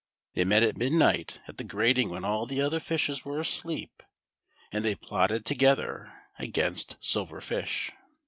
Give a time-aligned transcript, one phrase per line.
[0.33, 4.01] They met at midnight at the grating when all the other fishes were asleep,
[4.71, 7.91] and they plotted together against Silver Fish.